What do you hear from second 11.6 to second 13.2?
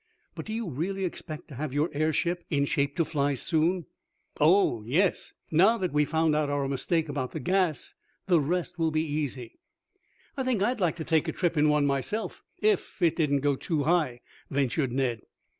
one myself, if it